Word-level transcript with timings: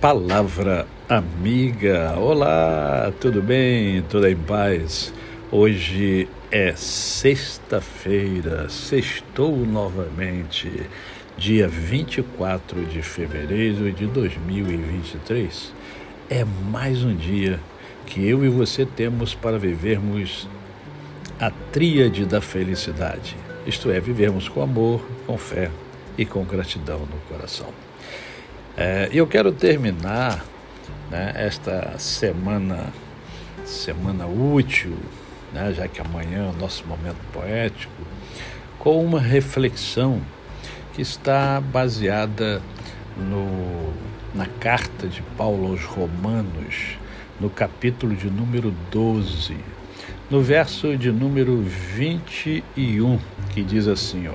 Palavra 0.00 0.86
amiga. 1.08 2.14
Olá, 2.16 3.12
tudo 3.20 3.42
bem? 3.42 4.00
Tudo 4.02 4.28
em 4.28 4.36
paz? 4.36 5.12
Hoje 5.50 6.28
é 6.52 6.72
sexta-feira, 6.76 8.68
sextou 8.68 9.56
novamente, 9.56 10.70
dia 11.36 11.66
24 11.66 12.84
de 12.84 13.02
fevereiro 13.02 13.90
de 13.90 14.06
2023. 14.06 15.72
É 16.30 16.44
mais 16.44 17.02
um 17.02 17.16
dia 17.16 17.58
que 18.06 18.24
eu 18.24 18.44
e 18.44 18.48
você 18.48 18.86
temos 18.86 19.34
para 19.34 19.58
vivermos 19.58 20.48
a 21.40 21.50
tríade 21.72 22.24
da 22.24 22.40
felicidade, 22.40 23.36
isto 23.66 23.90
é, 23.90 23.98
vivermos 23.98 24.48
com 24.48 24.62
amor, 24.62 25.04
com 25.26 25.36
fé 25.36 25.72
e 26.16 26.24
com 26.24 26.44
gratidão 26.44 27.00
no 27.00 27.18
coração. 27.28 27.72
É, 28.80 29.08
eu 29.12 29.26
quero 29.26 29.50
terminar 29.50 30.44
né, 31.10 31.32
esta 31.34 31.98
semana, 31.98 32.92
semana 33.64 34.24
útil, 34.24 34.96
né, 35.52 35.74
já 35.74 35.88
que 35.88 36.00
amanhã 36.00 36.46
é 36.46 36.48
o 36.48 36.52
nosso 36.52 36.86
momento 36.86 37.18
poético, 37.32 37.92
com 38.78 39.04
uma 39.04 39.20
reflexão 39.20 40.22
que 40.94 41.02
está 41.02 41.60
baseada 41.60 42.62
no, 43.16 43.92
na 44.32 44.46
carta 44.46 45.08
de 45.08 45.22
Paulo 45.36 45.72
aos 45.72 45.84
Romanos, 45.84 46.98
no 47.40 47.50
capítulo 47.50 48.14
de 48.14 48.30
número 48.30 48.72
12, 48.92 49.56
no 50.30 50.40
verso 50.40 50.96
de 50.96 51.10
número 51.10 51.60
21, 51.96 53.18
que 53.52 53.60
diz 53.64 53.88
assim: 53.88 54.28
ó, 54.28 54.34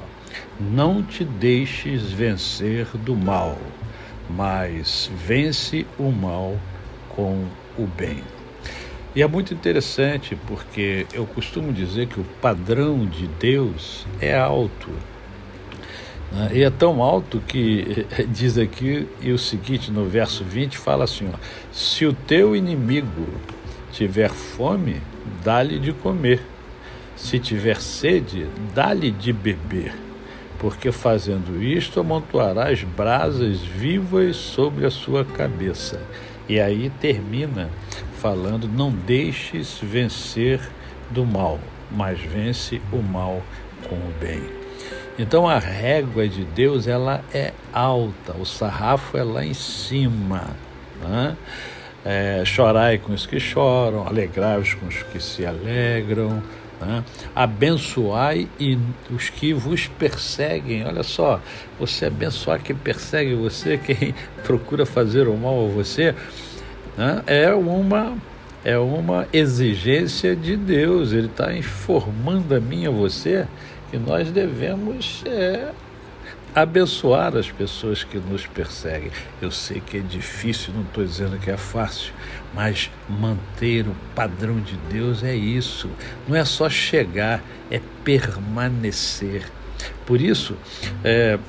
Não 0.59 1.01
te 1.01 1.23
deixes 1.23 2.11
vencer 2.11 2.87
do 3.05 3.15
mal 3.15 3.57
mas 4.29 5.09
vence 5.25 5.85
o 5.97 6.11
mal 6.11 6.57
com 7.09 7.45
o 7.77 7.85
bem. 7.85 8.23
E 9.15 9.21
é 9.21 9.27
muito 9.27 9.53
interessante 9.53 10.35
porque 10.47 11.05
eu 11.13 11.25
costumo 11.25 11.71
dizer 11.71 12.07
que 12.07 12.19
o 12.19 12.23
padrão 12.41 13.05
de 13.05 13.27
Deus 13.27 14.07
é 14.19 14.35
alto. 14.35 14.89
Né? 16.31 16.49
E 16.53 16.63
é 16.63 16.69
tão 16.69 17.03
alto 17.03 17.39
que 17.47 18.07
diz 18.29 18.57
aqui, 18.57 19.07
e 19.21 19.31
o 19.31 19.37
seguinte, 19.37 19.91
no 19.91 20.05
verso 20.05 20.43
20, 20.43 20.77
fala 20.77 21.03
assim: 21.03 21.29
ó, 21.31 21.37
se 21.71 22.05
o 22.05 22.13
teu 22.13 22.55
inimigo 22.55 23.27
tiver 23.91 24.31
fome, 24.31 24.99
dá-lhe 25.43 25.77
de 25.77 25.93
comer. 25.93 26.41
Se 27.15 27.37
tiver 27.37 27.79
sede, 27.79 28.47
dá-lhe 28.73 29.11
de 29.11 29.31
beber 29.31 29.93
porque 30.63 30.93
fazendo 30.93 31.61
isto 31.61 31.99
amontoarás 31.99 32.85
brasas 32.85 33.59
vivas 33.59 34.37
sobre 34.37 34.85
a 34.85 34.89
sua 34.89 35.25
cabeça. 35.25 35.99
E 36.47 36.57
aí 36.57 36.89
termina 37.01 37.69
falando: 38.21 38.65
não 38.65 38.89
deixes 38.89 39.77
vencer 39.83 40.61
do 41.11 41.25
mal, 41.25 41.59
mas 41.91 42.17
vence 42.21 42.81
o 42.93 43.01
mal 43.01 43.43
com 43.89 43.95
o 43.95 44.13
bem. 44.21 44.41
Então 45.19 45.49
a 45.49 45.59
régua 45.59 46.29
de 46.29 46.45
Deus 46.45 46.87
ela 46.87 47.21
é 47.33 47.51
alta, 47.73 48.31
o 48.39 48.45
sarrafo 48.45 49.17
é 49.17 49.23
lá 49.23 49.43
em 49.43 49.53
cima. 49.53 50.47
Né? 51.01 51.35
É, 52.05 52.43
chorai 52.45 52.97
com 52.97 53.11
os 53.11 53.25
que 53.25 53.37
choram, 53.37 54.07
alegrai-vos 54.07 54.75
com 54.75 54.87
os 54.87 55.03
que 55.03 55.21
se 55.21 55.45
alegram 55.45 56.41
né? 56.85 57.03
Abençoai 57.35 58.47
e 58.59 58.77
os 59.09 59.29
que 59.29 59.53
vos 59.53 59.87
perseguem. 59.87 60.85
Olha 60.85 61.03
só, 61.03 61.41
você 61.79 62.05
abençoar 62.05 62.61
quem 62.61 62.75
persegue 62.75 63.33
você, 63.35 63.77
quem 63.83 64.13
procura 64.43 64.85
fazer 64.85 65.27
o 65.27 65.37
mal 65.37 65.65
a 65.65 65.69
você, 65.69 66.15
né? 66.97 67.23
é 67.27 67.53
uma 67.53 68.17
é 68.65 68.77
uma 68.77 69.27
exigência 69.33 70.35
de 70.35 70.55
Deus. 70.55 71.11
Ele 71.11 71.27
está 71.27 71.53
informando 71.53 72.55
a 72.55 72.59
mim 72.59 72.85
a 72.85 72.91
você 72.91 73.45
que 73.91 73.97
nós 73.97 74.31
devemos 74.31 75.21
é, 75.25 75.69
abençoar 76.55 77.35
as 77.35 77.49
pessoas 77.49 78.03
que 78.03 78.17
nos 78.17 78.45
perseguem. 78.45 79.11
Eu 79.41 79.51
sei 79.51 79.81
que 79.81 79.97
é 79.97 80.01
difícil, 80.01 80.73
não 80.73 80.83
estou 80.83 81.03
dizendo 81.03 81.39
que 81.39 81.49
é 81.49 81.57
fácil, 81.57 82.13
mas 82.53 82.91
manter 83.09 83.87
o 83.87 83.95
padrão 84.15 84.59
de 84.59 84.77
Deus 84.89 85.23
é 85.23 85.35
isso. 85.35 85.89
Não 86.27 86.35
é 86.35 86.45
só 86.45 86.69
chegar, 86.69 87.41
é 87.71 87.81
permanecer. 88.03 89.49
Por 90.05 90.21
isso, 90.21 90.55
é, 91.03 91.39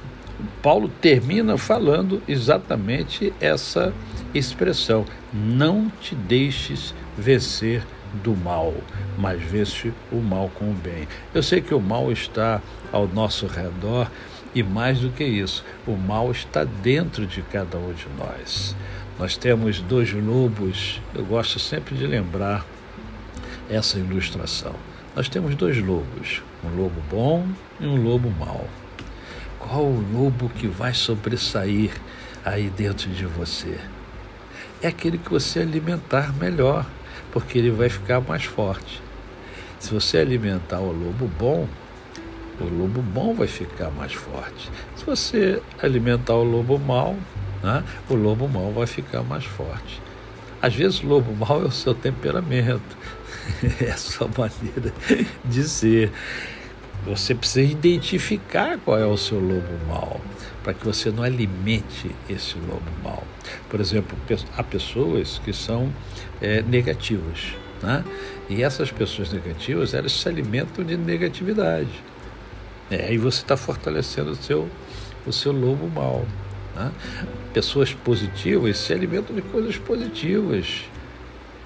Paulo 0.63 0.89
termina 1.01 1.57
falando 1.59 2.23
exatamente 2.27 3.33
essa 3.41 3.93
expressão: 4.35 5.05
não 5.33 5.91
te 6.01 6.15
deixes 6.15 6.95
vencer 7.17 7.83
do 8.23 8.37
mal, 8.37 8.73
mas 9.19 9.43
vence 9.43 9.93
o 10.13 10.17
mal 10.17 10.51
com 10.55 10.71
o 10.71 10.75
bem. 10.75 11.09
Eu 11.35 11.43
sei 11.43 11.61
que 11.61 11.75
o 11.75 11.81
mal 11.81 12.13
está 12.13 12.61
ao 12.93 13.09
nosso 13.09 13.47
redor 13.47 14.09
e 14.55 14.63
mais 14.63 15.01
do 15.01 15.11
que 15.11 15.25
isso, 15.25 15.65
o 15.87 15.97
mal 15.97 16.31
está 16.31 16.65
dentro 16.65 17.27
de 17.27 17.43
cada 17.43 17.77
um 17.77 17.93
de 17.93 18.07
nós. 18.17 18.77
Nós 19.19 19.37
temos 19.37 19.81
dois 19.81 20.13
lobos, 20.13 21.01
eu 21.15 21.25
gosto 21.25 21.59
sempre 21.59 21.97
de 21.97 22.07
lembrar 22.07 22.65
essa 23.69 23.99
ilustração. 23.99 24.75
Nós 25.17 25.29
temos 25.29 25.55
dois 25.55 25.79
lobos, 25.79 26.43
um 26.65 26.77
lobo 26.77 27.01
bom 27.11 27.47
e 27.81 27.87
um 27.87 28.03
lobo 28.03 28.31
mau. 28.31 28.67
Qual 29.59 29.85
o 29.85 30.05
lobo 30.13 30.49
que 30.49 30.67
vai 30.67 30.93
sobressair 30.93 31.91
aí 32.45 32.69
dentro 32.71 33.09
de 33.11 33.25
você? 33.25 33.79
É 34.83 34.89
aquele 34.89 35.17
que 35.17 35.31
você 35.31 35.61
alimentar 35.61 36.33
melhor, 36.35 36.87
porque 37.33 37.59
ele 37.59 37.71
vai 37.71 37.89
ficar 37.89 38.21
mais 38.21 38.45
forte. 38.45 39.03
Se 39.79 39.93
você 39.93 40.19
alimentar 40.19 40.81
o 40.81 40.93
lobo 40.93 41.31
bom, 41.39 41.69
o 42.61 42.65
lobo 42.65 43.03
bom 43.03 43.35
vai 43.35 43.47
ficar 43.47 43.91
mais 43.91 44.13
forte. 44.13 44.71
Se 44.97 45.05
você 45.05 45.63
alimentar 45.83 46.35
o 46.35 46.45
lobo 46.45 46.79
mau, 46.79 47.17
né, 47.63 47.83
o 48.09 48.15
lobo 48.15 48.49
mau 48.49 48.73
vai 48.73 48.87
ficar 48.87 49.23
mais 49.23 49.45
forte. 49.45 50.01
Às 50.61 50.75
vezes 50.75 51.03
o 51.03 51.07
lobo 51.07 51.35
mau 51.35 51.63
é 51.63 51.67
o 51.67 51.71
seu 51.71 51.95
temperamento, 51.95 52.97
é 53.81 53.91
a 53.91 53.97
sua 53.97 54.29
maneira 54.29 54.93
de 55.45 55.65
ser. 55.65 56.11
Você 57.05 57.35
precisa 57.35 57.71
identificar 57.71 58.79
qual 58.79 58.99
é 58.99 59.05
o 59.05 59.17
seu 59.17 59.39
lobo 59.39 59.87
mau, 59.87 60.21
para 60.63 60.73
que 60.73 60.87
você 60.87 61.11
não 61.11 61.23
alimente 61.23 62.11
esse 62.31 62.57
lobo 62.57 62.91
mau. 63.03 63.23
Por 63.69 63.79
exemplo, 63.79 64.17
há 64.57 64.63
pessoas 64.63 65.39
que 65.45 65.53
são 65.53 65.93
é, 66.41 66.63
negativas, 66.63 67.55
né? 67.83 68.03
e 68.49 68.63
essas 68.63 68.91
pessoas 68.91 69.31
negativas 69.31 69.93
elas 69.93 70.13
se 70.13 70.27
alimentam 70.27 70.83
de 70.83 70.97
negatividade. 70.97 72.03
É, 72.91 73.07
aí 73.07 73.19
você 73.19 73.43
está 73.43 73.57
fortalecendo 73.57 74.33
o 74.33 74.37
seu, 74.37 74.69
o 75.27 75.33
seu 75.33 75.53
lobo 75.53 75.89
mal. 75.89 76.27
Né? 76.75 76.93
Pessoas 77.53 77.93
positivas 77.93 78.79
se 78.79 78.93
alimentam 78.93 79.35
de 79.35 79.43
coisas 79.43 79.77
positivas. 79.79 80.85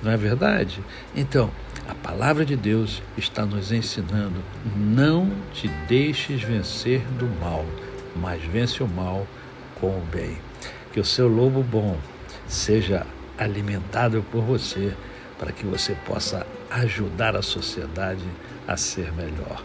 Não 0.02 0.12
é 0.12 0.16
verdade? 0.16 0.80
Então, 1.14 1.50
a 1.88 1.94
palavra 1.94 2.44
de 2.44 2.54
Deus 2.54 3.02
está 3.16 3.44
nos 3.44 3.72
ensinando: 3.72 4.36
não 4.76 5.30
te 5.52 5.66
deixes 5.88 6.42
vencer 6.42 7.00
do 7.18 7.26
mal, 7.40 7.64
mas 8.14 8.42
vence 8.44 8.82
o 8.82 8.88
mal 8.88 9.26
com 9.80 9.88
o 9.88 10.02
bem. 10.12 10.38
Que 10.92 11.00
o 11.00 11.04
seu 11.04 11.26
lobo 11.26 11.62
bom 11.62 11.98
seja 12.46 13.04
alimentado 13.36 14.24
por 14.30 14.42
você, 14.42 14.94
para 15.38 15.52
que 15.52 15.66
você 15.66 15.94
possa 16.06 16.46
ajudar 16.70 17.36
a 17.36 17.42
sociedade 17.42 18.24
a 18.66 18.76
ser 18.76 19.12
melhor. 19.12 19.64